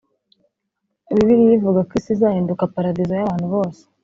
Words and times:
Bibiliya 1.15 1.53
ivuga 1.57 1.79
ko 1.87 1.91
isi 1.99 2.09
izahinduka 2.15 2.63
paradizo 2.73 3.13
y 3.15 3.23
abantu 3.25 3.45
bose 3.53 3.81